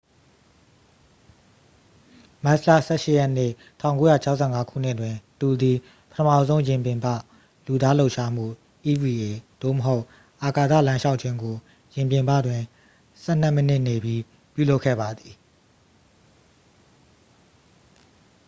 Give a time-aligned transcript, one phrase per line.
[2.43, 3.51] မတ်လ ၁၈ရက်နေ့၊
[3.81, 4.03] ၁၉
[4.37, 5.77] ၆၅ခုနှစ်တွင် သူသည်
[6.09, 7.07] ပထမဆုံး ယာဉ်ပြင်ပ
[7.65, 8.45] လူသားလှုပ်ရှားမှု
[8.91, 9.15] eva
[9.61, 10.03] သို့မဟုတ်
[10.43, 11.55] အာကာသလမ်းလျှောက်ခြင်းကို
[11.95, 12.61] ယာဉ်ပြင်ပတွင်
[13.23, 14.21] ဆယ်နှစ်မိနစ်နေပြီး
[14.53, 15.35] ပြုလုပ်ခဲ့ပါသည်။